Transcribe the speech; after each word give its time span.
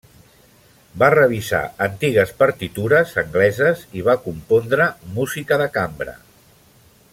Va 1.01 1.09
revisar 1.13 1.59
antigues 1.87 2.33
partitures 2.39 3.13
angleses 3.23 3.85
i 4.01 4.03
va 4.09 4.17
compondre 4.25 4.91
música 5.19 5.63
de 5.65 5.71
cambra. 5.79 6.19